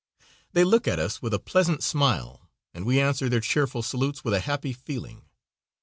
They 0.53 0.63
look 0.63 0.87
at 0.87 0.97
us 0.97 1.21
with 1.21 1.31
a 1.31 1.37
pleasant 1.37 1.83
smile, 1.83 2.49
and 2.73 2.85
we 2.87 2.99
answer 2.99 3.29
their 3.29 3.39
cheerful 3.39 3.83
salutes 3.83 4.23
with 4.23 4.33
a 4.33 4.39
happy 4.39 4.73
feeling. 4.73 5.25